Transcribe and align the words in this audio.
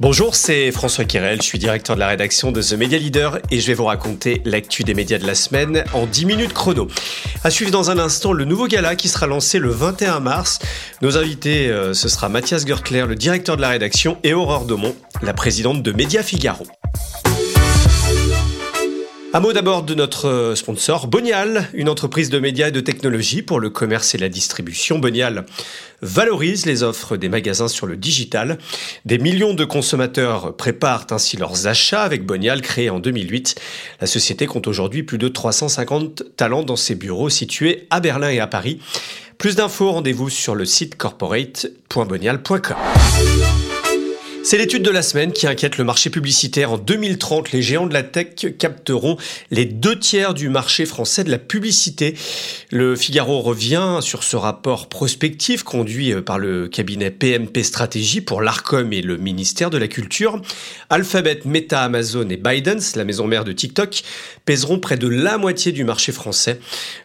Bonjour, 0.00 0.36
c'est 0.36 0.70
François 0.70 1.04
Kirel, 1.04 1.42
je 1.42 1.46
suis 1.46 1.58
directeur 1.58 1.96
de 1.96 2.00
la 2.00 2.06
rédaction 2.06 2.52
de 2.52 2.62
The 2.62 2.74
Media 2.74 2.98
Leader 2.98 3.40
et 3.50 3.58
je 3.58 3.66
vais 3.66 3.74
vous 3.74 3.86
raconter 3.86 4.40
l'actu 4.44 4.84
des 4.84 4.94
médias 4.94 5.18
de 5.18 5.26
la 5.26 5.34
semaine 5.34 5.82
en 5.92 6.06
10 6.06 6.24
minutes 6.24 6.52
chrono. 6.52 6.86
À 7.42 7.50
suivre 7.50 7.72
dans 7.72 7.90
un 7.90 7.98
instant 7.98 8.32
le 8.32 8.44
nouveau 8.44 8.68
gala 8.68 8.94
qui 8.94 9.08
sera 9.08 9.26
lancé 9.26 9.58
le 9.58 9.70
21 9.70 10.20
mars. 10.20 10.60
Nos 11.02 11.18
invités, 11.18 11.68
euh, 11.68 11.94
ce 11.94 12.08
sera 12.08 12.28
Mathias 12.28 12.64
Gertler, 12.64 13.06
le 13.08 13.16
directeur 13.16 13.56
de 13.56 13.60
la 13.60 13.70
rédaction, 13.70 14.18
et 14.22 14.34
Aurore 14.34 14.66
Domont, 14.66 14.94
la 15.20 15.34
présidente 15.34 15.82
de 15.82 15.90
Média 15.90 16.22
Figaro. 16.22 16.64
Un 19.34 19.40
mot 19.40 19.52
d'abord 19.52 19.82
de 19.82 19.94
notre 19.94 20.26
euh, 20.26 20.54
sponsor, 20.54 21.06
Bonial, 21.06 21.68
une 21.74 21.90
entreprise 21.90 22.30
de 22.30 22.38
médias 22.38 22.68
et 22.68 22.72
de 22.72 22.80
technologie 22.80 23.42
pour 23.42 23.60
le 23.60 23.68
commerce 23.68 24.14
et 24.14 24.18
la 24.18 24.30
distribution. 24.30 24.98
Bonial 24.98 25.44
valorise 26.00 26.64
les 26.64 26.82
offres 26.82 27.18
des 27.18 27.28
magasins 27.28 27.68
sur 27.68 27.86
le 27.86 27.98
digital. 27.98 28.56
Des 29.04 29.18
millions 29.18 29.52
de 29.52 29.66
consommateurs 29.66 30.56
préparent 30.56 31.06
ainsi 31.10 31.36
leurs 31.36 31.66
achats 31.66 32.04
avec 32.04 32.24
Bonial, 32.24 32.62
créé 32.62 32.88
en 32.88 33.00
2008. 33.00 33.60
La 34.00 34.06
société 34.06 34.46
compte 34.46 34.66
aujourd'hui 34.66 35.02
plus 35.02 35.18
de 35.18 35.28
350 35.28 36.34
talents 36.36 36.62
dans 36.62 36.76
ses 36.76 36.94
bureaux 36.94 37.28
situés 37.28 37.86
à 37.90 38.00
Berlin 38.00 38.30
et 38.30 38.40
à 38.40 38.46
Paris. 38.46 38.80
Plus 39.36 39.56
d'infos, 39.56 39.92
rendez-vous 39.92 40.30
sur 40.30 40.54
le 40.54 40.64
site 40.64 40.96
corporate.bonial.com. 40.96 42.76
C'est 44.44 44.56
l'étude 44.56 44.82
de 44.82 44.90
la 44.90 45.02
semaine 45.02 45.32
qui 45.32 45.46
inquiète 45.46 45.76
le 45.76 45.84
marché 45.84 46.08
publicitaire. 46.08 46.72
En 46.72 46.78
2030, 46.78 47.52
les 47.52 47.60
géants 47.60 47.86
de 47.86 47.92
la 47.92 48.02
tech 48.02 48.28
capteront 48.58 49.18
les 49.50 49.66
deux 49.66 49.98
tiers 49.98 50.32
du 50.32 50.48
marché 50.48 50.86
français 50.86 51.22
de 51.22 51.30
la 51.30 51.38
publicité. 51.38 52.14
Le 52.70 52.96
Figaro 52.96 53.40
revient 53.42 53.98
sur 54.00 54.22
ce 54.22 54.36
rapport 54.36 54.88
prospectif 54.88 55.64
conduit 55.64 56.14
par 56.22 56.38
le 56.38 56.68
cabinet 56.68 57.10
PMP 57.10 57.62
Stratégie 57.62 58.22
pour 58.22 58.40
l'ARCOM 58.40 58.92
et 58.92 59.02
le 59.02 59.18
ministère 59.18 59.68
de 59.68 59.76
la 59.76 59.88
Culture. 59.88 60.40
Alphabet, 60.88 61.40
Meta, 61.44 61.82
Amazon 61.82 62.28
et 62.30 62.36
Biden, 62.36 62.80
la 62.94 63.04
maison 63.04 63.26
mère 63.26 63.44
de 63.44 63.52
TikTok, 63.52 64.02
pèseront 64.46 64.78
près 64.78 64.96
de 64.96 65.08
la 65.08 65.36
moitié 65.36 65.72
du 65.72 65.84
marché 65.84 66.12
français. 66.12 66.58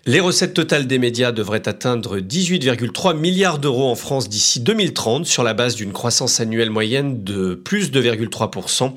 Les 0.06 0.22
recettes 0.22 0.54
totales 0.54 0.88
des 0.88 1.00
médias 1.00 1.34
devraient 1.34 1.68
atteindre 1.68 2.20
18,3 2.20 3.18
milliards 3.18 3.60
d'euros 3.60 3.90
en 3.90 3.96
France 3.96 4.30
d'ici 4.30 4.62
2030 4.62 5.26
sur 5.26 5.44
la 5.44 5.54
base 5.54 5.76
d'une 5.76 5.92
croissance 5.92 6.40
annuelle 6.40 6.70
moyenne 6.70 7.23
de 7.24 7.56
plus 7.56 7.92
de 7.92 8.02
2,3%. 8.02 8.94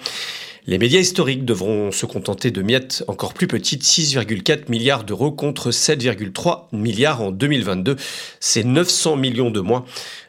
Les 0.69 0.78
médias 0.78 0.98
historiques 0.98 1.44
devront 1.44 1.92
se 1.92 2.06
contenter 2.06 2.50
de 2.50 2.60
miettes 2.60 3.05
encore 3.06 3.34
plus 3.34 3.46
petites, 3.46 3.84
6,4 3.84 4.69
milliards 4.69 5.05
d'euros 5.05 5.30
contre 5.30 5.70
7,3 5.70 6.64
milliards 6.72 7.22
en 7.22 7.30
2022. 7.30 7.94
C'est 8.41 8.64
900 8.64 9.14
millions 9.14 9.52
de 9.52 9.60
moins. 9.60 9.84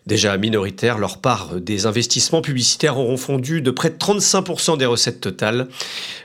Déjà 0.07 0.37
minoritaires, 0.37 0.99
leur 0.99 1.17
part 1.17 1.59
des 1.59 1.85
investissements 1.85 2.41
publicitaires 2.41 2.97
auront 2.97 3.17
fondu 3.17 3.61
de 3.61 3.71
près 3.71 3.89
de 3.89 3.97
35% 3.97 4.77
des 4.77 4.85
recettes 4.85 5.19
totales. 5.19 5.67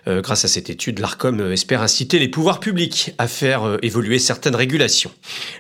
Euh, 0.06 0.20
grâce 0.20 0.44
à 0.44 0.48
cette 0.48 0.70
étude, 0.70 1.00
l'ARCOM 1.00 1.50
espère 1.50 1.83
inciter 1.83 2.20
les 2.20 2.28
pouvoirs 2.28 2.61
publics 2.61 3.12
à 3.19 3.27
faire 3.27 3.64
euh, 3.64 3.78
évoluer 3.83 4.20
certaines 4.20 4.55
régulations. 4.55 5.11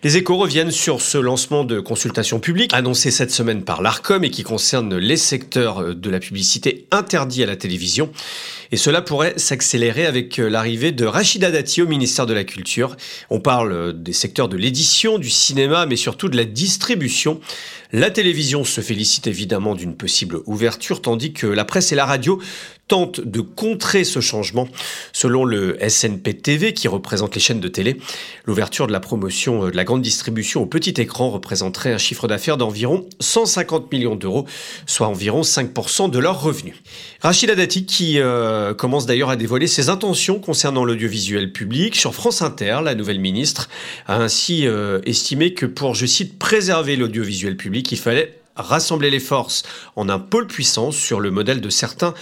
Les 0.04 0.18
échos 0.18 0.36
reviennent 0.36 0.70
sur 0.70 1.00
ce 1.00 1.18
lancement 1.18 1.64
de 1.64 1.80
consultation 1.80 2.38
publique 2.38 2.72
annoncé 2.74 3.10
cette 3.10 3.32
semaine 3.32 3.64
par 3.64 3.82
l'ARCOM 3.82 4.22
et 4.22 4.30
qui 4.30 4.44
concerne 4.44 4.96
les 4.96 5.16
secteurs 5.16 5.92
de 5.92 6.10
la 6.10 6.20
publicité 6.20 6.86
interdits 6.92 7.42
à 7.42 7.46
la 7.46 7.56
télévision. 7.56 8.12
Et 8.72 8.78
cela 8.78 9.02
pourrait 9.02 9.34
s'accélérer 9.36 10.06
avec 10.06 10.38
euh, 10.38 10.48
l'arrivée 10.48 10.92
de 10.92 11.04
Rachida 11.04 11.50
Dati 11.50 11.82
au 11.82 11.86
ministère 11.86 12.24
de 12.24 12.32
la 12.32 12.42
Culture. 12.42 12.96
On 13.28 13.38
parle 13.38 13.92
des 14.02 14.14
secteurs 14.14 14.48
de 14.48 14.56
l'édition, 14.56 15.18
du 15.18 15.28
cinéma, 15.28 15.84
mais 15.84 15.96
surtout 15.96 16.30
de 16.30 16.38
la 16.38 16.46
distribution. 16.46 17.38
La 17.92 18.10
télévision 18.10 18.64
se 18.64 18.80
félicite 18.80 19.26
évidemment 19.26 19.74
d'une 19.74 19.94
possible 19.94 20.40
ouverture, 20.46 21.02
tandis 21.02 21.34
que 21.34 21.46
la 21.46 21.66
presse 21.66 21.92
et 21.92 21.96
la 21.96 22.06
radio 22.06 22.40
tentent 22.88 23.20
de 23.20 23.40
contrer 23.40 24.04
ce 24.04 24.20
changement. 24.20 24.68
Selon 25.12 25.44
le 25.44 25.78
SNP-TV, 25.80 26.74
qui 26.74 26.88
représente 26.88 27.34
les 27.34 27.40
chaînes 27.40 27.60
de 27.60 27.68
télé, 27.68 27.96
l'ouverture 28.44 28.86
de 28.86 28.92
la 28.92 29.00
promotion 29.00 29.66
de 29.66 29.76
la 29.76 29.84
grande 29.84 30.02
distribution 30.02 30.62
au 30.62 30.66
petit 30.66 31.00
écran 31.00 31.30
représenterait 31.30 31.92
un 31.92 31.98
chiffre 31.98 32.28
d'affaires 32.28 32.56
d'environ 32.56 33.06
150 33.20 33.90
millions 33.92 34.16
d'euros, 34.16 34.46
soit 34.86 35.06
environ 35.06 35.42
5% 35.42 36.10
de 36.10 36.18
leurs 36.18 36.42
revenus. 36.42 36.74
Rachida 37.20 37.54
Dati, 37.54 37.86
qui 37.86 38.18
euh, 38.18 38.74
commence 38.74 39.06
d'ailleurs 39.06 39.30
à 39.30 39.36
dévoiler 39.36 39.66
ses 39.66 39.88
intentions 39.88 40.38
concernant 40.38 40.84
l'audiovisuel 40.84 41.52
public, 41.52 41.96
sur 41.96 42.14
France 42.14 42.42
Inter, 42.42 42.80
la 42.84 42.94
nouvelle 42.94 43.20
ministre 43.20 43.68
a 44.06 44.16
ainsi 44.16 44.66
euh, 44.66 45.00
estimé 45.06 45.54
que 45.54 45.66
pour, 45.66 45.94
je 45.94 46.06
cite, 46.06 46.38
préserver 46.38 46.96
l'audiovisuel 46.96 47.56
public, 47.56 47.86
qu'il 47.86 47.98
fallait 47.98 48.41
rassembler 48.56 49.10
les 49.10 49.20
forces 49.20 49.62
en 49.96 50.08
un 50.08 50.18
pôle 50.18 50.46
puissant 50.46 50.90
sur 50.90 51.20
le 51.20 51.30
modèle 51.30 51.60
de 51.60 51.70
certains 51.70 52.14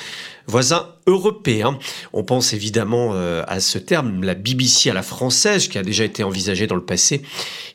voisins 0.46 0.88
européens. 1.06 1.78
On 2.12 2.24
pense 2.24 2.52
évidemment 2.52 3.10
euh, 3.14 3.42
à 3.46 3.60
ce 3.60 3.78
terme, 3.78 4.22
la 4.22 4.34
BBC 4.34 4.90
à 4.90 4.94
la 4.94 5.02
française, 5.02 5.68
qui 5.68 5.78
a 5.78 5.82
déjà 5.82 6.04
été 6.04 6.22
envisagé 6.22 6.66
dans 6.66 6.74
le 6.74 6.84
passé. 6.84 7.22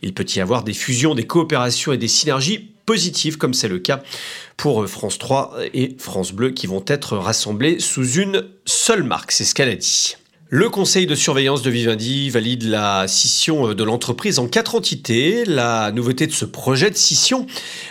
Il 0.02 0.14
peut 0.14 0.26
y 0.36 0.40
avoir 0.40 0.64
des 0.64 0.74
fusions, 0.74 1.16
des 1.16 1.28
coopérations 1.28 1.94
et 1.94 1.98
des 1.98 2.08
synergies 2.08 2.72
positives, 2.86 3.38
comme 3.38 3.54
c'est 3.54 3.68
le 3.68 3.80
cas 3.80 4.04
pour 4.58 4.84
euh, 4.84 4.88
France 4.88 5.18
3 5.18 5.56
et 5.74 5.96
France 5.98 6.32
Bleu, 6.32 6.52
qui 6.52 6.68
vont 6.68 6.84
être 6.88 7.18
rassemblés 7.18 7.80
sous 7.80 8.14
une 8.14 8.46
seule 8.66 9.04
marque. 9.04 9.32
C'est 9.32 9.46
ce 9.46 9.56
qu'elle 9.56 9.70
a 9.70 9.76
dit. 9.76 10.16
Le 10.50 10.70
conseil 10.70 11.08
de 11.08 11.16
surveillance 11.16 11.64
de 11.64 11.72
Vivendi 11.72 12.30
valide 12.30 12.62
la 12.66 13.08
scission 13.08 13.74
de 13.74 13.84
l'entreprise 13.84 14.38
en 14.38 14.48
quatre 14.48 14.76
entités. 14.76 15.44
La 15.44 15.92
nouveauté 15.92 16.28
de 16.28 16.32
ce 16.32 16.46
projet 16.46 16.92
de 16.92 16.96
scission, 16.96 17.48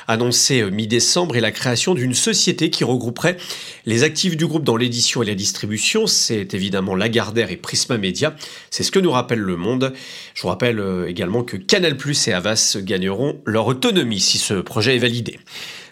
annoncé 0.07 0.63
mi-décembre, 0.71 1.37
est 1.37 1.41
la 1.41 1.51
création 1.51 1.95
d'une 1.95 2.15
société 2.15 2.71
qui 2.71 2.85
regrouperait 2.85 3.39
les 3.87 4.05
actifs 4.05 4.37
du 4.37 4.47
groupe 4.47 4.63
dans 4.63 4.77
l'édition 4.77 5.21
et 5.21 5.27
la 5.27 5.35
distribution. 5.35 6.07
C'est 6.07 6.55
évidemment 6.55 6.95
Lagardère 6.95 7.51
et 7.51 7.57
Prisma 7.57 7.99
Media. 7.99 8.37
C'est 8.71 8.85
ce 8.85 8.93
que 8.93 9.01
nous 9.01 9.11
rappelle 9.11 9.41
le 9.41 9.57
monde. 9.57 9.93
Je 10.35 10.43
vous 10.43 10.49
rappelle 10.49 10.79
euh, 10.79 11.09
également 11.09 11.43
que 11.43 11.57
Canal+, 11.57 11.97
et 12.29 12.33
Havas 12.33 12.77
gagneront 12.81 13.41
leur 13.47 13.67
autonomie 13.67 14.21
si 14.21 14.39
ce 14.39 14.55
projet 14.55 14.95
est 14.95 15.01
validé. 15.01 15.41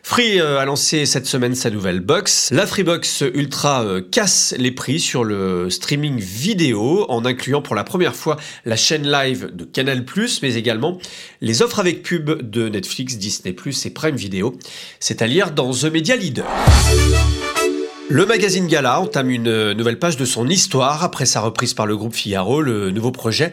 Free 0.05 0.41
euh, 0.41 0.59
a 0.59 0.65
lancé 0.65 1.07
cette 1.07 1.27
semaine 1.27 1.55
sa 1.55 1.71
nouvelle 1.71 2.01
box. 2.01 2.51
La 2.51 2.67
Freebox 2.67 3.23
Ultra 3.35 3.85
euh, 3.85 4.01
casse 4.01 4.53
les 4.59 4.73
prix 4.73 4.99
sur 4.99 5.23
le 5.23 5.71
streaming 5.71 6.19
vidéo 6.19 7.07
en 7.09 7.25
incluant 7.25 7.63
pour 7.63 7.77
la 7.77 7.85
première 7.85 8.15
fois 8.15 8.37
la 8.65 8.77
chaîne 8.77 9.11
live 9.11 9.51
de 9.55 9.65
Canal+, 9.65 10.05
mais 10.43 10.55
également 10.55 10.99
les 11.41 11.63
offres 11.63 11.79
avec 11.79 12.03
pub 12.03 12.51
de 12.51 12.69
Netflix, 12.69 13.17
Disney+, 13.17 13.55
et 13.85 13.91
Prime 13.91 14.17
Video. 14.17 14.59
C'est 14.99 15.23
à 15.23 15.27
lire 15.27 15.53
dans 15.53 15.73
The 15.73 15.85
Media 15.85 16.17
Leader. 16.17 16.47
Le 18.09 18.27
magazine 18.27 18.67
Gala 18.67 19.01
entame 19.01 19.31
une 19.31 19.73
nouvelle 19.73 19.99
page 19.99 20.17
de 20.17 20.25
son 20.25 20.49
histoire 20.49 21.05
après 21.05 21.27
sa 21.27 21.41
reprise 21.41 21.75
par 21.75 21.87
le 21.87 21.97
groupe 21.97 22.15
Figaro. 22.15 22.61
Le 22.61 22.91
nouveau 22.91 23.13
projet 23.13 23.53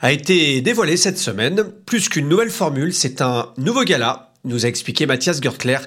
a 0.00 0.12
été 0.12 0.60
dévoilé 0.60 0.96
cette 0.96 1.18
semaine. 1.18 1.64
Plus 1.86 2.08
qu'une 2.08 2.28
nouvelle 2.28 2.50
formule, 2.50 2.92
c'est 2.92 3.22
un 3.22 3.48
nouveau 3.56 3.82
gala 3.82 4.25
nous 4.46 4.64
a 4.64 4.68
expliqué 4.68 5.06
Mathias 5.06 5.42
Gertler, 5.42 5.78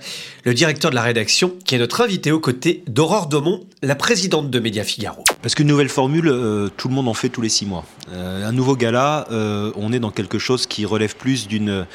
le 0.43 0.53
directeur 0.53 0.91
de 0.91 0.95
la 0.95 1.01
rédaction, 1.01 1.53
qui 1.65 1.75
est 1.75 1.77
notre 1.77 2.01
invité 2.01 2.31
aux 2.31 2.39
côtés 2.39 2.83
d'Aurore 2.87 3.27
Domont, 3.27 3.65
la 3.81 3.95
présidente 3.95 4.49
de 4.49 4.59
Média 4.59 4.83
Figaro. 4.83 5.23
Parce 5.41 5.55
qu'une 5.55 5.67
nouvelle 5.67 5.89
formule, 5.89 6.27
euh, 6.27 6.67
tout 6.75 6.89
le 6.89 6.93
monde 6.93 7.07
en 7.07 7.13
fait 7.13 7.29
tous 7.29 7.41
les 7.41 7.49
six 7.49 7.65
mois. 7.65 7.85
Euh, 8.11 8.47
un 8.47 8.51
nouveau 8.51 8.75
gala, 8.75 9.25
euh, 9.31 9.71
on 9.75 9.93
est 9.93 9.99
dans 9.99 10.11
quelque 10.11 10.37
chose 10.37 10.67
qui 10.67 10.85
relève 10.85 11.15
plus 11.15 11.47
d'une 11.47 11.85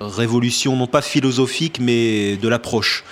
révolution, 0.00 0.76
non 0.76 0.86
pas 0.86 1.02
philosophique, 1.02 1.78
mais 1.80 2.36
de 2.36 2.48
l'approche. 2.48 3.04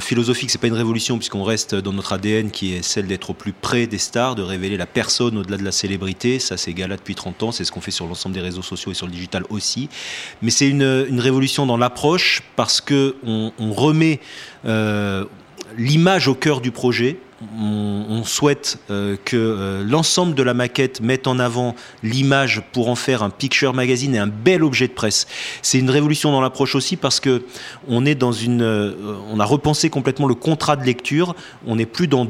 philosophique, 0.00 0.50
c'est 0.50 0.60
pas 0.60 0.66
une 0.66 0.72
révolution 0.72 1.18
puisqu'on 1.18 1.44
reste 1.44 1.74
dans 1.74 1.92
notre 1.92 2.14
ADN 2.14 2.50
qui 2.50 2.74
est 2.74 2.82
celle 2.82 3.06
d'être 3.06 3.30
au 3.30 3.34
plus 3.34 3.52
près 3.52 3.86
des 3.86 3.98
stars, 3.98 4.34
de 4.34 4.42
révéler 4.42 4.76
la 4.76 4.86
personne 4.86 5.36
au-delà 5.36 5.56
de 5.56 5.64
la 5.64 5.72
célébrité. 5.72 6.38
Ça, 6.38 6.56
c'est 6.56 6.72
gala 6.72 6.96
depuis 6.96 7.14
30 7.14 7.42
ans, 7.42 7.52
c'est 7.52 7.64
ce 7.64 7.72
qu'on 7.72 7.82
fait 7.82 7.90
sur 7.90 8.06
l'ensemble 8.06 8.34
des 8.34 8.40
réseaux 8.40 8.62
sociaux 8.62 8.92
et 8.92 8.94
sur 8.94 9.06
le 9.06 9.12
digital 9.12 9.44
aussi. 9.50 9.88
Mais 10.40 10.50
c'est 10.50 10.68
une, 10.68 11.06
une 11.08 11.20
révolution 11.20 11.66
dans 11.66 11.77
l'approche 11.78 12.42
parce 12.56 12.80
que 12.80 13.16
on, 13.24 13.72
remet 13.72 14.20
euh, 14.66 15.24
l'image 15.76 16.28
au 16.28 16.34
cœur 16.34 16.60
du 16.60 16.70
projet. 16.70 17.18
On, 17.56 18.24
souhaite 18.24 18.80
euh, 18.90 19.16
que 19.24 19.36
euh, 19.36 19.84
l'ensemble 19.84 20.34
de 20.34 20.42
la 20.42 20.54
maquette 20.54 21.00
mette 21.00 21.28
en 21.28 21.38
avant 21.38 21.76
l'image 22.02 22.62
pour 22.72 22.88
en 22.88 22.96
faire 22.96 23.22
un 23.22 23.30
picture 23.30 23.74
magazine 23.74 24.16
et 24.16 24.18
un 24.18 24.26
bel 24.26 24.64
objet 24.64 24.88
de 24.88 24.92
presse. 24.92 25.28
C'est 25.62 25.78
une 25.78 25.88
révolution 25.88 26.32
dans 26.32 26.40
l'approche 26.40 26.74
aussi 26.74 26.96
parce 26.96 27.20
que 27.20 27.44
on 27.86 28.04
est 28.04 28.16
dans 28.16 28.32
une, 28.32 28.62
on 29.30 29.38
a 29.38 29.44
repensé 29.44 29.88
complètement 29.88 30.26
le 30.26 30.34
contrat 30.34 30.74
de 30.74 30.84
lecture. 30.84 31.36
On 31.64 31.76
n'est 31.76 31.86
plus 31.86 32.08
dans 32.08 32.26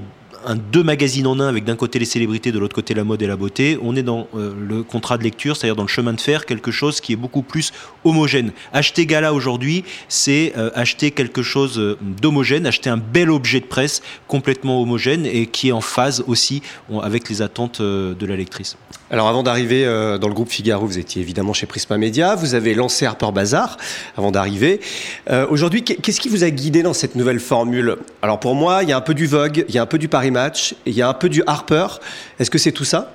un 0.48 0.56
deux 0.56 0.82
magazines 0.82 1.26
en 1.26 1.38
un 1.40 1.46
avec 1.46 1.64
d'un 1.64 1.76
côté 1.76 1.98
les 1.98 2.06
célébrités, 2.06 2.52
de 2.52 2.58
l'autre 2.58 2.74
côté 2.74 2.94
la 2.94 3.04
mode 3.04 3.20
et 3.20 3.26
la 3.26 3.36
beauté. 3.36 3.78
On 3.82 3.94
est 3.94 4.02
dans 4.02 4.28
euh, 4.34 4.52
le 4.66 4.82
contrat 4.82 5.18
de 5.18 5.22
lecture, 5.22 5.56
c'est-à-dire 5.56 5.76
dans 5.76 5.82
le 5.82 5.88
chemin 5.88 6.14
de 6.14 6.20
fer, 6.20 6.46
quelque 6.46 6.70
chose 6.70 7.00
qui 7.00 7.12
est 7.12 7.16
beaucoup 7.16 7.42
plus 7.42 7.72
homogène. 8.04 8.52
Acheter 8.72 9.04
Gala 9.04 9.34
aujourd'hui, 9.34 9.84
c'est 10.08 10.54
euh, 10.56 10.70
acheter 10.74 11.10
quelque 11.10 11.42
chose 11.42 11.78
euh, 11.78 11.98
d'homogène, 12.00 12.66
acheter 12.66 12.88
un 12.88 12.96
bel 12.96 13.30
objet 13.30 13.60
de 13.60 13.66
presse 13.66 14.00
complètement 14.26 14.80
homogène 14.80 15.26
et 15.26 15.46
qui 15.46 15.68
est 15.68 15.72
en 15.72 15.82
phase 15.82 16.24
aussi 16.26 16.62
avec 17.02 17.28
les 17.28 17.42
attentes 17.42 17.82
de 17.82 18.26
la 18.26 18.36
lectrice. 18.36 18.76
Alors 19.10 19.28
avant 19.28 19.42
d'arriver 19.42 19.84
dans 20.20 20.28
le 20.28 20.34
groupe 20.34 20.50
Figaro, 20.50 20.86
vous 20.86 20.98
étiez 20.98 21.22
évidemment 21.22 21.52
chez 21.52 21.66
Prisma 21.66 21.96
Media, 21.96 22.34
vous 22.34 22.54
avez 22.54 22.74
lancé 22.74 23.06
Harper 23.06 23.30
Bazaar 23.32 23.76
avant 24.16 24.30
d'arriver. 24.30 24.80
Aujourd'hui, 25.50 25.82
qu'est-ce 25.82 26.20
qui 26.20 26.28
vous 26.28 26.44
a 26.44 26.50
guidé 26.50 26.82
dans 26.82 26.92
cette 26.92 27.14
nouvelle 27.14 27.40
formule? 27.40 27.96
Alors 28.22 28.38
pour 28.38 28.54
moi, 28.54 28.82
il 28.82 28.90
y 28.90 28.92
a 28.92 28.96
un 28.96 29.02
peu 29.02 29.14
du 29.14 29.26
Vogue, 29.26 29.64
il 29.68 29.74
y 29.74 29.78
a 29.78 29.82
un 29.82 29.86
peu 29.86 29.98
du 29.98 30.08
Paris 30.08 30.30
Il 30.86 30.94
y 30.94 31.02
a 31.02 31.08
un 31.08 31.14
peu 31.14 31.28
du 31.28 31.42
Harper. 31.46 31.86
Est-ce 32.38 32.50
que 32.50 32.58
c'est 32.58 32.72
tout 32.72 32.84
ça? 32.84 33.14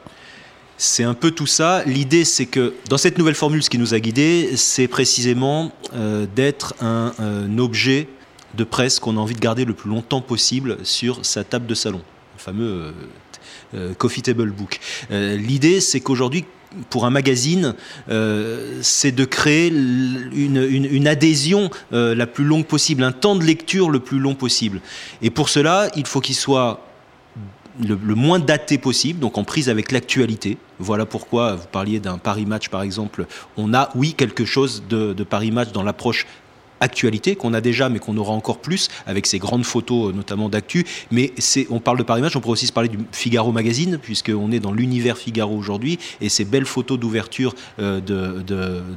C'est 0.78 1.04
un 1.04 1.14
peu 1.14 1.32
tout 1.32 1.46
ça. 1.46 1.84
L'idée, 1.86 2.26
c'est 2.26 2.46
que 2.46 2.74
dans 2.90 2.98
cette 2.98 3.18
nouvelle 3.18 3.36
formule, 3.36 3.64
ce 3.64 3.70
qui 3.70 3.78
nous 3.78 3.94
a 3.94 4.00
guidés, 4.00 4.58
c'est 4.58 4.88
précisément 4.88 5.72
euh, 5.94 6.26
d'être 6.36 6.74
un, 6.82 7.14
objet 7.58 8.08
de 8.56 8.64
presse 8.64 9.00
qu'on 9.00 9.18
a 9.18 9.20
envie 9.20 9.36
de 9.36 9.40
garder 9.40 9.66
le 9.66 9.74
plus 9.74 9.90
longtemps 9.90 10.22
possible 10.22 10.78
sur 10.84 11.26
sa 11.26 11.44
table 11.44 11.68
de 11.68 11.76
salon, 11.76 12.02
le 12.36 12.40
fameux 12.40 12.66
euh, 12.66 12.92
euh, 13.76 13.94
coffee 13.94 14.22
table 14.22 14.52
book. 14.52 14.80
L'idée, 15.10 15.80
c'est 15.80 16.00
qu'aujourd'hui, 16.00 16.46
pour 16.90 17.06
un 17.06 17.12
magazine, 17.12 17.76
c'est 18.82 19.12
de 19.12 19.26
créer 19.26 19.68
une, 19.68 21.08
adhésion 21.08 21.70
la 21.92 22.26
plus 22.26 22.44
longue 22.44 22.66
possible, 22.66 23.04
un 23.04 23.12
temps 23.12 23.36
de 23.36 23.44
lecture 23.44 23.92
le 23.92 24.00
plus 24.00 24.18
long 24.18 24.34
possible. 24.34 24.82
Et 25.22 25.30
pour 25.30 25.50
cela, 25.50 25.90
il 25.96 26.08
faut 26.08 26.20
qu'il 26.20 26.36
soit 26.36 26.84
le, 27.82 28.16
moins 28.16 28.40
daté 28.40 28.78
possible, 28.78 29.20
donc 29.20 29.38
en 29.38 29.44
prise 29.44 29.70
avec 29.70 29.92
l'actualité. 29.92 30.58
Voilà 30.80 31.06
pourquoi 31.06 31.56
vous 31.56 31.68
parliez 31.72 32.00
d'un 32.00 32.18
Paris 32.18 32.46
Match 32.46 32.70
par 32.70 32.82
exemple. 32.82 33.26
On 33.58 33.74
a, 33.74 33.90
oui, 33.96 34.14
quelque 34.14 34.46
chose 34.46 34.84
de, 34.90 35.14
de 35.14 35.24
Paris 35.24 35.52
Match 35.52 35.72
dans 35.72 35.84
l'approche 35.84 36.26
actualité 36.84 37.36
qu'on 37.36 37.54
a 37.54 37.62
déjà, 37.62 37.90
mais 37.90 38.00
qu'on 38.00 38.18
aura 38.18 38.34
encore 38.34 38.60
plus 38.60 38.90
avec 39.08 39.26
ces 39.26 39.40
grandes 39.40 39.66
photos, 39.66 40.10
euh, 40.10 40.14
notamment 40.14 40.50
d'actu. 40.50 40.86
Mais 41.12 41.34
on 41.70 41.80
parle 41.80 41.98
de 41.98 42.04
Paris 42.04 42.22
Match, 42.22 42.36
on 42.36 42.42
pourrait 42.42 42.54
aussi 42.54 42.68
se 42.68 42.74
parler 42.74 42.90
du 42.90 43.00
Figaro 43.12 43.52
Magazine, 43.52 43.98
puisqu'on 44.02 44.52
est 44.52 44.60
dans 44.60 44.72
l'univers 44.72 45.18
Figaro 45.18 45.56
aujourd'hui, 45.56 45.98
et 46.22 46.30
ces 46.30 46.46
belles 46.46 46.66
photos 46.66 47.00
d'ouverture 47.00 47.56
euh, 47.80 48.02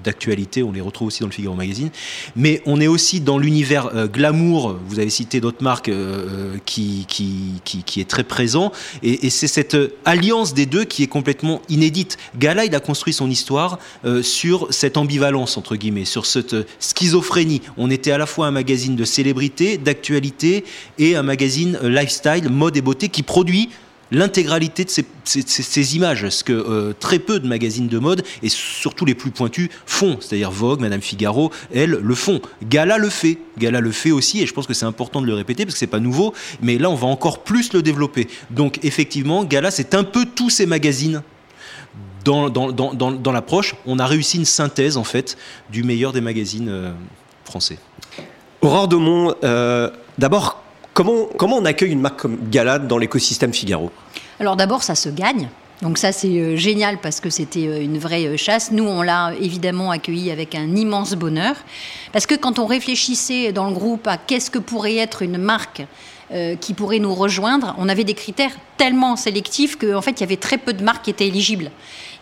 d'actualité, 0.05 0.63
on 0.63 0.73
les 0.73 0.81
retrouve 0.81 1.09
aussi 1.09 1.21
dans 1.21 1.29
le 1.29 1.33
Figaro 1.33 1.55
Magazine. 1.55 1.91
Mais 2.35 2.61
on 2.67 2.81
est 2.81 2.87
aussi 2.89 3.21
dans 3.21 3.39
l'univers 3.39 3.91
euh, 3.95 4.09
glamour, 4.09 4.77
vous 4.89 4.99
avez 4.99 5.11
cité 5.11 5.41
d'autres 5.41 5.63
marques 5.63 5.91
qui, 6.65 7.07
qui, 7.09 7.61
qui, 7.65 8.01
est 8.01 8.09
très 8.09 8.25
présent, 8.25 8.73
et, 9.03 9.31
c'est 9.31 9.47
cette 9.47 9.77
alliance 10.05 10.55
des 10.55 10.67
deux 10.67 10.85
qui 10.85 11.03
est 11.03 11.09
complètement 11.09 11.63
inédite. 11.69 12.17
Gala, 12.37 12.63
a 12.63 12.81
construit 12.81 13.13
son 13.13 13.31
histoire 13.31 13.79
sur 14.23 14.67
cette 14.71 14.97
ambivalence, 14.97 15.57
entre 15.57 15.77
guillemets, 15.77 16.05
sur 16.05 16.27
cette 16.27 16.57
schizophrénie 16.81 17.63
on 17.77 17.91
était 17.91 18.11
à 18.11 18.19
la 18.19 18.27
fois 18.27 18.47
un 18.47 18.51
magazine 18.51 18.97
de 18.97 19.05
célébrité, 19.05 19.79
d'actualité 19.79 20.65
et 20.99 21.17
un 21.17 21.23
magazine 21.23 21.79
euh, 21.83 21.89
lifestyle, 21.89 22.49
mode 22.51 22.77
et 22.77 22.83
beauté 22.83 23.09
qui 23.09 23.23
produit 23.23 23.71
l'intégralité 24.13 24.85
de 24.85 24.91
ces, 25.25 25.97
images, 25.97 26.29
ce 26.29 26.45
que 26.45 26.53
euh, 26.53 26.93
très 26.99 27.19
peu 27.19 27.41
de 27.41 27.49
magazines 27.49 27.89
de 27.89 27.99
mode, 27.99 28.23
et 28.43 28.49
surtout 28.49 29.05
les 29.05 29.17
plus 29.17 29.33
pointus, 29.33 29.69
font. 29.85 30.19
C'est-à-dire 30.21 30.51
Vogue, 30.53 30.81
Madame 30.81 31.01
Figaro, 31.01 31.51
elles 31.75 31.91
le 31.91 32.15
font. 32.15 32.41
Gala 32.63 32.99
le 32.99 33.09
fait. 33.09 33.39
Gala 33.59 33.81
le 33.81 33.91
fait 33.91 34.13
aussi, 34.13 34.41
et 34.41 34.47
je 34.47 34.55
pense 34.55 34.67
que 34.67 34.75
c'est 34.75 34.87
important 34.87 35.21
de 35.21 35.27
le 35.27 35.35
répéter, 35.35 35.65
parce 35.65 35.75
que 35.75 35.81
c'est 35.81 35.89
pas 35.89 35.99
nouveau, 35.99 36.35
mais 36.63 36.79
là 36.79 36.89
on 36.89 36.95
va 36.95 37.09
encore 37.09 37.43
plus 37.43 37.73
le 37.73 37.83
développer. 37.83 38.29
Donc 38.51 38.79
effectivement, 38.85 39.45
Gala, 39.45 39.73
c'est 39.73 39.95
un 39.95 40.05
peu 40.05 40.25
tous 40.25 40.51
ces 40.51 40.67
magazines 40.67 41.23
dans, 42.25 43.33
l'approche. 43.33 43.75
On 43.87 43.99
a 43.99 44.07
réussi 44.07 44.39
une 44.39 44.45
synthèse, 44.45 44.97
en 44.97 45.05
fait, 45.05 45.37
du 45.71 45.83
meilleur 45.83 46.13
des 46.13 46.21
magazines. 46.21 46.69
Euh, 46.69 46.93
français. 47.47 47.79
Aurore 48.61 48.89
Daumont, 48.89 49.35
euh, 49.45 49.91
d'abord, 50.19 50.63
comment, 50.93 51.27
comment 51.37 51.57
on 51.57 51.65
accueille 51.65 51.93
une 51.93 52.01
marque 52.01 52.21
comme 52.21 52.39
Galade 52.51 52.89
dans 52.89 52.99
l'écosystème 52.99 53.55
Figaro? 53.55 53.91
Alors 54.41 54.57
d'abord, 54.57 54.83
ça 54.83 54.95
se 54.95 55.09
gagne. 55.09 55.49
Donc 55.83 55.99
ça 55.99 56.11
c'est 56.11 56.29
euh, 56.29 56.57
génial 56.57 56.99
parce 56.99 57.21
que 57.21 57.29
c'était 57.29 57.67
euh, 57.67 57.83
une 57.83 57.99
vraie 57.99 58.37
chasse. 58.39 58.73
Nous 58.73 58.85
on 58.85 59.03
l'a 59.03 59.33
évidemment 59.41 59.91
accueilli 59.91 60.31
avec 60.31 60.55
un 60.55 60.75
immense 60.75 61.15
bonheur 61.15 61.55
parce 62.13 62.27
que 62.27 62.35
quand 62.35 62.59
on 62.59 62.67
réfléchissait 62.67 63.53
dans 63.53 63.67
le 63.69 63.75
groupe 63.75 64.07
à 64.07 64.17
qu'est-ce 64.17 64.51
que 64.51 64.59
pourrait 64.59 64.97
être 64.97 65.21
une 65.21 65.37
marque 65.37 65.83
qui 66.61 66.75
pourrait 66.75 66.99
nous 66.99 67.15
rejoindre, 67.15 67.75
on 67.79 67.89
avait 67.89 68.05
des 68.05 68.15
critères 68.15 68.51
tellement 68.77 69.17
sélectifs 69.17 69.77
qu'en 69.77 70.03
fait 70.03 70.13
il 70.13 70.21
y 70.21 70.25
avait 70.25 70.37
très 70.37 70.59
peu 70.59 70.73
de 70.73 70.83
marques 70.83 71.05
qui 71.05 71.11
étaient 71.11 71.29
éligibles. 71.29 71.71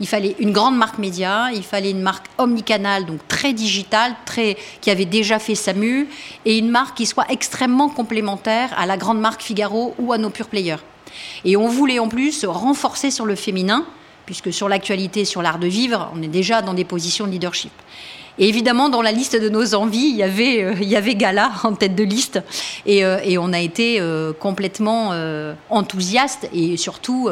Il 0.00 0.06
fallait 0.06 0.36
une 0.38 0.52
grande 0.52 0.76
marque 0.76 0.98
média, 0.98 1.50
il 1.54 1.62
fallait 1.62 1.90
une 1.90 2.02
marque 2.02 2.26
omnicanale, 2.38 3.06
donc 3.06 3.26
très 3.28 3.52
digitale, 3.52 4.14
très, 4.26 4.56
qui 4.80 4.90
avait 4.90 5.04
déjà 5.04 5.38
fait 5.38 5.54
SAMU, 5.54 6.08
et 6.44 6.58
une 6.58 6.68
marque 6.68 6.96
qui 6.96 7.06
soit 7.06 7.26
extrêmement 7.30 7.88
complémentaire 7.88 8.74
à 8.76 8.86
la 8.86 8.96
grande 8.96 9.20
marque 9.20 9.42
Figaro 9.42 9.94
ou 9.98 10.12
à 10.12 10.18
nos 10.18 10.30
pure 10.30 10.48
players. 10.48 10.82
Et 11.44 11.56
on 11.56 11.68
voulait 11.68 11.98
en 11.98 12.08
plus 12.08 12.44
renforcer 12.44 13.10
sur 13.10 13.24
le 13.24 13.36
féminin, 13.36 13.86
puisque 14.26 14.52
sur 14.52 14.68
l'actualité, 14.68 15.24
sur 15.24 15.42
l'art 15.42 15.58
de 15.58 15.66
vivre, 15.66 16.10
on 16.14 16.22
est 16.22 16.28
déjà 16.28 16.62
dans 16.62 16.74
des 16.74 16.84
positions 16.84 17.26
de 17.26 17.32
leadership. 17.32 17.72
Et 18.38 18.48
évidemment, 18.48 18.88
dans 18.88 19.02
la 19.02 19.12
liste 19.12 19.40
de 19.40 19.48
nos 19.48 19.74
envies, 19.74 20.08
il 20.10 20.16
y 20.16 20.22
avait, 20.22 20.64
euh, 20.64 21.14
Gala 21.14 21.52
en 21.62 21.74
tête 21.74 21.94
de 21.94 22.02
liste. 22.02 22.40
Et, 22.84 23.04
euh, 23.04 23.18
on 23.40 23.52
a 23.52 23.60
été 23.60 24.00
euh, 24.00 24.32
complètement 24.32 25.12
enthousiaste 25.70 26.48
et 26.52 26.76
surtout 26.76 27.28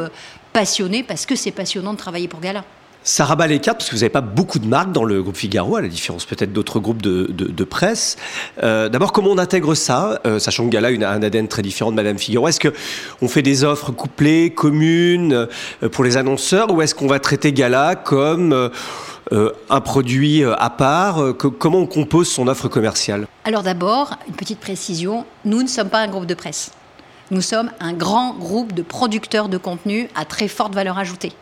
passionné 0.52 1.02
parce 1.02 1.26
que 1.26 1.34
c'est 1.34 1.50
passionnant 1.50 1.92
de 1.92 1.98
travailler 1.98 2.28
pour 2.28 2.40
Gala. 2.40 2.64
Ça 3.04 3.24
rabat 3.24 3.48
les 3.48 3.58
cartes 3.58 3.78
parce 3.78 3.90
que 3.90 3.94
vous 3.94 4.00
n'avez 4.00 4.10
pas 4.10 4.20
beaucoup 4.20 4.60
de 4.60 4.66
marques 4.66 4.92
dans 4.92 5.02
le 5.04 5.22
groupe 5.22 5.36
Figaro, 5.36 5.76
à 5.76 5.82
la 5.82 5.88
différence 5.88 6.24
peut-être 6.24 6.52
d'autres 6.52 6.78
groupes 6.78 7.02
de, 7.02 7.64
presse. 7.64 8.16
Euh, 8.62 8.88
d'abord, 8.88 9.12
comment 9.12 9.30
on 9.30 9.38
intègre 9.38 9.74
ça, 9.74 10.20
euh, 10.26 10.38
sachant 10.38 10.66
que 10.66 10.70
Gala 10.70 10.88
a 10.88 11.12
un 11.12 11.22
ADN 11.22 11.48
très 11.48 11.62
différent 11.62 11.90
de 11.90 11.96
Madame 11.96 12.18
Figaro? 12.18 12.48
Est-ce 12.48 12.60
qu'on 12.60 13.28
fait 13.28 13.42
des 13.42 13.64
offres 13.64 13.92
couplées, 13.92 14.50
communes 14.50 15.32
euh, 15.32 15.88
pour 15.90 16.04
les 16.04 16.16
annonceurs 16.16 16.72
ou 16.72 16.82
est-ce 16.82 16.94
qu'on 16.94 17.06
va 17.06 17.18
traiter 17.18 17.52
Gala 17.52 17.96
comme 17.96 18.70
un 19.70 19.80
produit 19.80 20.44
à 20.44 20.70
part? 20.70 21.34
Comment 21.36 21.78
on 21.78 21.86
compose 21.86 22.28
son 22.28 22.46
offre 22.48 22.68
commerciale? 22.68 23.26
Alors 23.44 23.62
d'abord, 23.62 24.16
une 24.28 24.34
petite 24.34 24.60
précision, 24.60 25.24
nous 25.44 25.62
ne 25.62 25.68
sommes 25.68 25.88
pas 25.88 26.00
un 26.00 26.08
groupe 26.08 26.26
de 26.26 26.34
presse. 26.34 26.72
Nous 27.30 27.40
sommes 27.40 27.70
un 27.80 27.94
grand 27.94 28.34
groupe 28.34 28.74
de 28.74 28.82
producteurs 28.82 29.48
de 29.48 29.56
contenu 29.56 30.08
à 30.14 30.24
très 30.24 30.48
forte 30.48 30.74
valeur 30.74 30.98
ajoutée. 30.98 31.32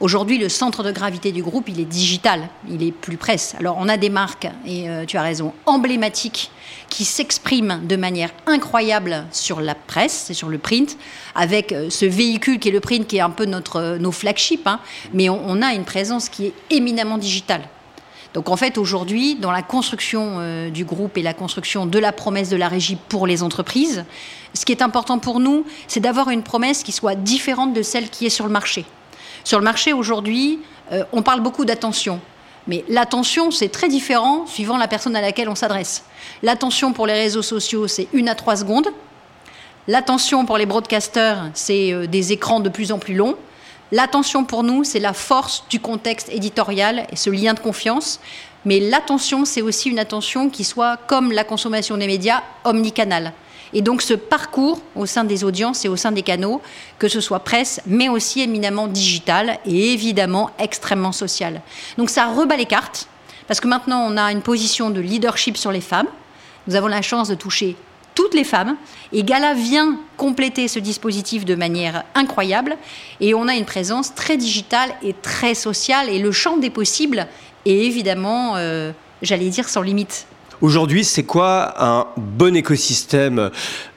Aujourd'hui, 0.00 0.38
le 0.38 0.48
centre 0.48 0.82
de 0.82 0.90
gravité 0.90 1.30
du 1.30 1.42
groupe, 1.42 1.68
il 1.68 1.78
est 1.78 1.84
digital, 1.84 2.48
il 2.68 2.82
est 2.82 2.90
plus 2.90 3.16
presse. 3.16 3.54
Alors, 3.60 3.76
on 3.78 3.88
a 3.88 3.96
des 3.96 4.10
marques, 4.10 4.48
et 4.66 4.88
euh, 4.88 5.04
tu 5.04 5.16
as 5.16 5.22
raison, 5.22 5.52
emblématiques, 5.66 6.50
qui 6.88 7.04
s'expriment 7.04 7.80
de 7.84 7.94
manière 7.94 8.30
incroyable 8.46 9.24
sur 9.30 9.60
la 9.60 9.76
presse 9.76 10.30
et 10.30 10.34
sur 10.34 10.48
le 10.48 10.58
print, 10.58 10.96
avec 11.36 11.72
euh, 11.72 11.90
ce 11.90 12.06
véhicule 12.06 12.58
qui 12.58 12.68
est 12.68 12.72
le 12.72 12.80
print, 12.80 13.06
qui 13.06 13.18
est 13.18 13.20
un 13.20 13.30
peu 13.30 13.44
notre, 13.44 13.76
euh, 13.76 13.98
nos 13.98 14.10
flagships, 14.10 14.66
hein. 14.66 14.80
mais 15.12 15.28
on, 15.28 15.62
a 15.62 15.72
une 15.72 15.84
présence 15.84 16.28
qui 16.28 16.46
est 16.46 16.54
éminemment 16.70 17.16
digitale. 17.16 17.62
Donc 18.34 18.48
en 18.50 18.56
fait, 18.56 18.78
aujourd'hui, 18.78 19.36
dans 19.36 19.52
la 19.52 19.62
construction 19.62 20.68
du 20.70 20.84
groupe 20.84 21.16
et 21.16 21.22
la 21.22 21.34
construction 21.34 21.86
de 21.86 22.00
la 22.00 22.10
promesse 22.10 22.48
de 22.48 22.56
la 22.56 22.66
régie 22.66 22.98
pour 23.08 23.28
les 23.28 23.44
entreprises, 23.44 24.04
ce 24.54 24.64
qui 24.64 24.72
est 24.72 24.82
important 24.82 25.20
pour 25.20 25.38
nous, 25.38 25.64
c'est 25.86 26.00
d'avoir 26.00 26.30
une 26.30 26.42
promesse 26.42 26.82
qui 26.82 26.90
soit 26.90 27.14
différente 27.14 27.72
de 27.74 27.82
celle 27.82 28.10
qui 28.10 28.26
est 28.26 28.30
sur 28.30 28.44
le 28.44 28.50
marché. 28.50 28.84
Sur 29.44 29.58
le 29.58 29.64
marché 29.64 29.92
aujourd'hui, 29.92 30.58
euh, 30.90 31.04
on 31.12 31.22
parle 31.22 31.40
beaucoup 31.40 31.66
d'attention. 31.66 32.20
Mais 32.66 32.82
l'attention, 32.88 33.50
c'est 33.50 33.68
très 33.68 33.88
différent 33.88 34.46
suivant 34.46 34.78
la 34.78 34.88
personne 34.88 35.14
à 35.16 35.20
laquelle 35.20 35.50
on 35.50 35.54
s'adresse. 35.54 36.04
L'attention 36.42 36.94
pour 36.94 37.06
les 37.06 37.12
réseaux 37.12 37.42
sociaux, 37.42 37.86
c'est 37.86 38.08
une 38.14 38.30
à 38.30 38.34
trois 38.34 38.56
secondes. 38.56 38.88
L'attention 39.86 40.46
pour 40.46 40.56
les 40.56 40.64
broadcasters, 40.64 41.50
c'est 41.52 41.92
euh, 41.92 42.06
des 42.06 42.32
écrans 42.32 42.60
de 42.60 42.70
plus 42.70 42.90
en 42.90 42.98
plus 42.98 43.14
longs. 43.14 43.36
L'attention 43.92 44.44
pour 44.44 44.62
nous, 44.62 44.82
c'est 44.82 44.98
la 44.98 45.12
force 45.12 45.64
du 45.68 45.78
contexte 45.78 46.30
éditorial 46.30 47.06
et 47.12 47.16
ce 47.16 47.28
lien 47.28 47.52
de 47.52 47.60
confiance. 47.60 48.20
Mais 48.64 48.80
l'attention, 48.80 49.44
c'est 49.44 49.60
aussi 49.60 49.90
une 49.90 49.98
attention 49.98 50.48
qui 50.48 50.64
soit, 50.64 50.96
comme 51.06 51.32
la 51.32 51.44
consommation 51.44 51.98
des 51.98 52.06
médias, 52.06 52.42
omnicanale. 52.64 53.34
Et 53.74 53.82
donc 53.82 54.02
ce 54.02 54.14
parcours 54.14 54.80
au 54.94 55.04
sein 55.04 55.24
des 55.24 55.44
audiences 55.44 55.84
et 55.84 55.88
au 55.88 55.96
sein 55.96 56.12
des 56.12 56.22
canaux, 56.22 56.62
que 56.98 57.08
ce 57.08 57.20
soit 57.20 57.40
presse, 57.40 57.80
mais 57.86 58.08
aussi 58.08 58.40
éminemment 58.40 58.86
digital 58.86 59.58
et 59.66 59.92
évidemment 59.92 60.50
extrêmement 60.58 61.12
social. 61.12 61.60
Donc 61.98 62.08
ça 62.08 62.26
rebat 62.26 62.56
les 62.56 62.66
cartes, 62.66 63.08
parce 63.48 63.60
que 63.60 63.68
maintenant 63.68 64.06
on 64.08 64.16
a 64.16 64.30
une 64.30 64.42
position 64.42 64.90
de 64.90 65.00
leadership 65.00 65.56
sur 65.56 65.72
les 65.72 65.80
femmes. 65.80 66.08
Nous 66.66 66.76
avons 66.76 66.86
la 66.86 67.02
chance 67.02 67.28
de 67.28 67.34
toucher 67.34 67.76
toutes 68.14 68.34
les 68.34 68.44
femmes. 68.44 68.76
Et 69.12 69.24
Gala 69.24 69.54
vient 69.54 69.98
compléter 70.16 70.68
ce 70.68 70.78
dispositif 70.78 71.44
de 71.44 71.54
manière 71.54 72.04
incroyable. 72.14 72.76
Et 73.20 73.34
on 73.34 73.48
a 73.48 73.54
une 73.54 73.64
présence 73.64 74.14
très 74.14 74.36
digitale 74.36 74.94
et 75.02 75.14
très 75.14 75.54
sociale. 75.54 76.08
Et 76.08 76.18
le 76.18 76.32
champ 76.32 76.56
des 76.56 76.70
possibles 76.70 77.26
est 77.66 77.70
évidemment, 77.70 78.54
euh, 78.56 78.92
j'allais 79.22 79.48
dire, 79.48 79.68
sans 79.68 79.82
limite. 79.82 80.26
Aujourd'hui, 80.64 81.04
c'est 81.04 81.24
quoi 81.24 81.74
un 81.76 82.06
bon 82.16 82.56
écosystème 82.56 83.50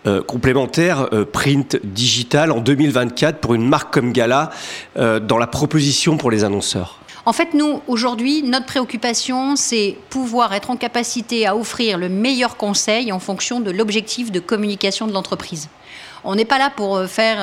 euh, 0.05 0.21
complémentaire 0.21 1.07
euh, 1.13 1.23
print 1.23 1.77
digital 1.81 2.51
en 2.51 2.59
2024 2.59 3.39
pour 3.39 3.53
une 3.53 3.65
marque 3.65 3.93
comme 3.93 4.11
Gala 4.11 4.49
euh, 4.97 5.21
dans 5.21 5.37
la 5.37 5.47
proposition 5.47 6.17
pour 6.17 6.29
les 6.29 6.43
annonceurs? 6.43 6.99
En 7.25 7.31
fait, 7.31 7.53
nous, 7.53 7.81
aujourd'hui, 7.87 8.43
notre 8.43 8.65
préoccupation, 8.65 9.55
c'est 9.55 9.95
pouvoir 10.09 10.53
être 10.53 10.69
en 10.69 10.75
capacité 10.75 11.47
à 11.47 11.55
offrir 11.55 11.97
le 11.97 12.09
meilleur 12.09 12.57
conseil 12.57 13.13
en 13.13 13.19
fonction 13.19 13.61
de 13.61 13.71
l'objectif 13.71 14.29
de 14.29 14.41
communication 14.41 15.07
de 15.07 15.13
l'entreprise. 15.13 15.69
On 16.25 16.35
n'est 16.35 16.43
pas 16.43 16.57
là 16.57 16.69
pour 16.69 17.01
faire 17.05 17.39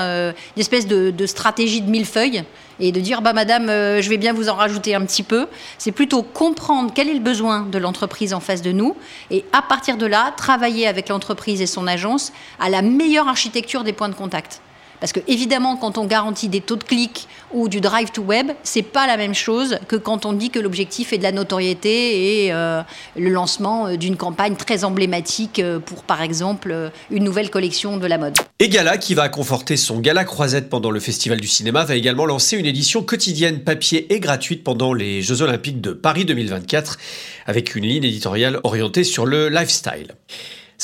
une 0.54 0.60
espèce 0.60 0.86
de, 0.86 1.10
de 1.10 1.26
stratégie 1.26 1.80
de 1.80 1.90
millefeuille 1.90 2.44
et 2.80 2.92
de 2.92 3.00
dire 3.00 3.22
bah 3.22 3.32
madame 3.32 3.68
euh, 3.68 4.02
je 4.02 4.08
vais 4.08 4.16
bien 4.16 4.32
vous 4.32 4.48
en 4.48 4.54
rajouter 4.54 4.94
un 4.94 5.04
petit 5.04 5.22
peu. 5.22 5.46
C'est 5.78 5.92
plutôt 5.92 6.22
comprendre 6.22 6.92
quel 6.94 7.08
est 7.08 7.14
le 7.14 7.20
besoin 7.20 7.62
de 7.62 7.78
l'entreprise 7.78 8.34
en 8.34 8.40
face 8.40 8.62
de 8.62 8.72
nous 8.72 8.96
et 9.30 9.44
à 9.52 9.62
partir 9.62 9.96
de 9.96 10.06
là 10.06 10.32
travailler 10.36 10.86
avec 10.86 11.08
l'entreprise 11.08 11.60
et 11.60 11.66
son 11.66 11.86
agence 11.86 12.32
à 12.60 12.68
la 12.68 12.82
meilleure 12.82 13.28
architecture 13.28 13.84
des 13.84 13.92
points 13.92 14.08
de 14.08 14.14
contact 14.14 14.60
parce 15.04 15.12
que 15.12 15.20
évidemment, 15.28 15.76
quand 15.76 15.98
on 15.98 16.06
garantit 16.06 16.48
des 16.48 16.62
taux 16.62 16.76
de 16.76 16.82
clic 16.82 17.28
ou 17.52 17.68
du 17.68 17.82
drive 17.82 18.10
to 18.10 18.22
web, 18.22 18.52
c'est 18.62 18.80
pas 18.80 19.06
la 19.06 19.18
même 19.18 19.34
chose 19.34 19.76
que 19.86 19.96
quand 19.96 20.24
on 20.24 20.32
dit 20.32 20.48
que 20.48 20.58
l'objectif 20.58 21.12
est 21.12 21.18
de 21.18 21.22
la 21.22 21.30
notoriété 21.30 22.46
et 22.46 22.54
euh, 22.54 22.80
le 23.14 23.28
lancement 23.28 23.86
euh, 23.86 23.96
d'une 23.96 24.16
campagne 24.16 24.56
très 24.56 24.82
emblématique 24.82 25.58
euh, 25.58 25.78
pour, 25.78 26.04
par 26.04 26.22
exemple, 26.22 26.90
une 27.10 27.22
nouvelle 27.22 27.50
collection 27.50 27.98
de 27.98 28.06
la 28.06 28.16
mode. 28.16 28.38
Et 28.60 28.70
Gala, 28.70 28.96
qui 28.96 29.12
va 29.12 29.28
conforter 29.28 29.76
son 29.76 30.00
Gala 30.00 30.24
Croisette 30.24 30.70
pendant 30.70 30.90
le 30.90 31.00
Festival 31.00 31.38
du 31.38 31.48
cinéma, 31.48 31.84
va 31.84 31.96
également 31.96 32.24
lancer 32.24 32.56
une 32.56 32.64
édition 32.64 33.02
quotidienne 33.02 33.62
papier 33.62 34.10
et 34.10 34.20
gratuite 34.20 34.64
pendant 34.64 34.94
les 34.94 35.20
Jeux 35.20 35.42
Olympiques 35.42 35.82
de 35.82 35.92
Paris 35.92 36.24
2024, 36.24 36.96
avec 37.44 37.74
une 37.74 37.84
ligne 37.84 38.04
éditoriale 38.04 38.58
orientée 38.64 39.04
sur 39.04 39.26
le 39.26 39.50
lifestyle. 39.50 40.14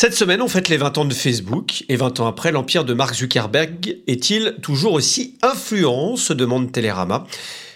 Cette 0.00 0.14
semaine, 0.14 0.40
on 0.40 0.48
fête 0.48 0.70
les 0.70 0.78
20 0.78 0.96
ans 0.96 1.04
de 1.04 1.12
Facebook, 1.12 1.84
et 1.90 1.96
20 1.96 2.20
ans 2.20 2.26
après, 2.26 2.52
l'empire 2.52 2.86
de 2.86 2.94
Mark 2.94 3.14
Zuckerberg 3.14 3.98
est-il 4.06 4.56
toujours 4.62 4.94
aussi 4.94 5.36
influent 5.42 6.16
se 6.16 6.32
demande 6.32 6.72
Télérama. 6.72 7.26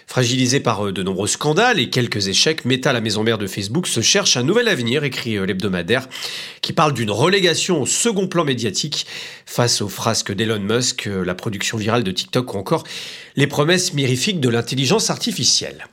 Fragilisé 0.07 0.59
par 0.59 0.87
euh, 0.87 0.91
de 0.91 1.03
nombreux 1.03 1.27
scandales 1.27 1.79
et 1.79 1.91
quelques 1.91 2.27
échecs, 2.27 2.65
Meta, 2.65 2.93
la 2.93 3.01
maison 3.01 3.21
mère 3.21 3.37
de 3.37 3.45
Facebook, 3.45 3.85
se 3.85 4.01
cherche 4.01 4.37
un 4.37 4.43
nouvel 4.43 4.67
avenir, 4.69 5.03
écrit 5.03 5.37
euh, 5.37 5.45
l'hebdomadaire, 5.45 6.09
qui 6.61 6.73
parle 6.73 6.93
d'une 6.93 7.11
relégation 7.11 7.83
au 7.83 7.85
second 7.85 8.27
plan 8.27 8.43
médiatique 8.43 9.05
face 9.45 9.83
aux 9.83 9.87
frasques 9.87 10.33
d'Elon 10.33 10.61
Musk, 10.61 11.05
euh, 11.05 11.23
la 11.23 11.35
production 11.35 11.77
virale 11.77 12.03
de 12.03 12.11
TikTok 12.11 12.55
ou 12.55 12.57
encore 12.57 12.85
les 13.35 13.45
promesses 13.45 13.93
mirifiques 13.93 14.39
de 14.39 14.49
l'intelligence 14.49 15.11
artificielle. 15.11 15.85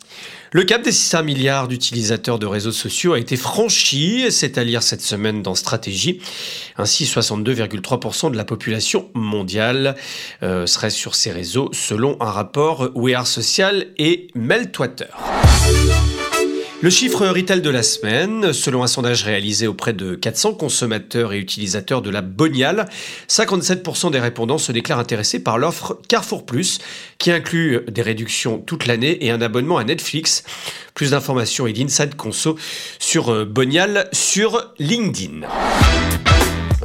Le 0.55 0.65
cap 0.65 0.83
des 0.83 0.93
600 0.93 1.23
milliards 1.25 1.67
d'utilisateurs 1.67 2.39
de 2.39 2.45
réseaux 2.45 2.73
sociaux 2.73 3.15
a 3.15 3.19
été 3.19 3.37
franchi, 3.37 4.31
c'est 4.31 4.59
à 4.59 4.65
lire 4.65 4.83
cette 4.83 5.01
semaine 5.01 5.43
dans 5.43 5.55
Stratégie. 5.55 6.21
Ainsi, 6.77 7.07
62,3% 7.07 8.31
de 8.31 8.37
la 8.37 8.45
population 8.45 9.09
mondiale 9.15 9.97
euh, 10.43 10.67
serait 10.67 10.91
sur 10.91 11.15
ces 11.15 11.33
réseaux, 11.33 11.71
selon 11.73 12.19
un 12.21 12.31
rapport 12.31 12.91
We 12.95 13.15
Are 13.15 13.27
Social 13.27 13.87
et 13.97 14.29
Meltwater. 14.35 15.17
Le 16.83 16.91
chiffre 16.91 17.29
retail 17.29 17.61
de 17.61 17.71
la 17.71 17.85
semaine, 17.85 18.53
selon 18.53 18.83
un 18.83 18.89
sondage 18.89 19.23
réalisé 19.23 19.69
auprès 19.69 19.93
de 19.93 20.17
400 20.17 20.55
consommateurs 20.55 21.33
et 21.33 21.39
utilisateurs 21.39 22.03
de 22.03 22.11
la 22.11 22.23
Bonial, 22.23 22.89
57% 23.29 24.11
des 24.11 24.19
répondants 24.19 24.59
se 24.59 24.73
déclarent 24.73 24.99
intéressés 24.99 25.41
par 25.41 25.59
l'offre 25.59 26.01
Carrefour 26.09 26.45
Plus, 26.45 26.81
qui 27.19 27.31
inclut 27.31 27.83
des 27.89 28.03
réductions 28.03 28.59
toute 28.59 28.87
l'année 28.87 29.25
et 29.25 29.31
un 29.31 29.41
abonnement 29.41 29.79
à 29.79 29.85
Netflix. 29.85 30.43
Plus 30.93 31.13
d'informations 31.13 31.69
et 31.69 31.73
d'inside 31.73 32.17
conso 32.17 32.59
sur 32.99 33.33
euh, 33.33 33.45
Bonial 33.45 34.09
sur 34.13 34.73
LinkedIn. 34.81 35.47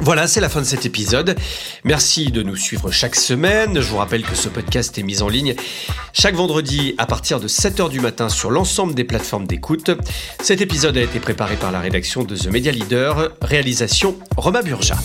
Voilà, 0.00 0.26
c'est 0.26 0.40
la 0.40 0.48
fin 0.48 0.60
de 0.60 0.66
cet 0.66 0.86
épisode. 0.86 1.36
Merci 1.84 2.30
de 2.30 2.42
nous 2.42 2.56
suivre 2.56 2.90
chaque 2.90 3.16
semaine. 3.16 3.80
Je 3.80 3.88
vous 3.88 3.96
rappelle 3.96 4.22
que 4.22 4.36
ce 4.36 4.48
podcast 4.48 4.96
est 4.96 5.02
mis 5.02 5.22
en 5.22 5.28
ligne 5.28 5.54
chaque 6.12 6.34
vendredi 6.34 6.94
à 6.98 7.06
partir 7.06 7.40
de 7.40 7.48
7h 7.48 7.90
du 7.90 8.00
matin 8.00 8.28
sur 8.28 8.50
l'ensemble 8.50 8.94
des 8.94 9.04
plateformes 9.04 9.46
d'écoute. 9.46 9.90
Cet 10.40 10.60
épisode 10.60 10.96
a 10.96 11.02
été 11.02 11.18
préparé 11.18 11.56
par 11.56 11.72
la 11.72 11.80
rédaction 11.80 12.22
de 12.22 12.36
The 12.36 12.46
Media 12.46 12.72
Leader, 12.72 13.32
réalisation 13.42 14.16
Romain 14.36 14.62
Burja. 14.62 14.96